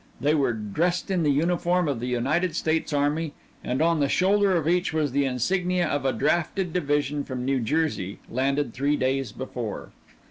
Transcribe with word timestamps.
They 0.19 0.33
were 0.33 0.53
dressed 0.53 1.11
in 1.11 1.21
the 1.21 1.29
uniform 1.29 1.87
of 1.87 1.99
the 1.99 2.07
United 2.07 2.55
States 2.55 2.91
Army, 2.91 3.33
and 3.63 3.83
on 3.83 3.99
the 3.99 4.09
shoulder 4.09 4.55
of 4.57 4.67
each 4.67 4.93
was 4.93 5.11
the 5.11 5.25
insignia 5.25 5.85
of 5.87 6.05
a 6.05 6.11
drafted 6.11 6.73
division 6.73 7.23
from 7.23 7.45
New 7.45 7.59
Jersey, 7.59 8.17
landed 8.27 8.73
three 8.73 8.95
days 8.97 9.31
before. 9.31 9.91